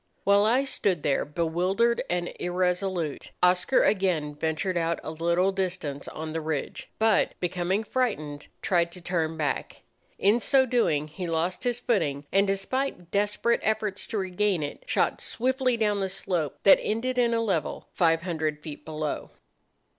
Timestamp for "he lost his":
11.07-11.79